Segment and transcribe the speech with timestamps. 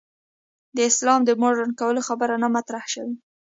[0.75, 3.15] د اسلام د مډرن کولو خبره نه ده مطرح شوې.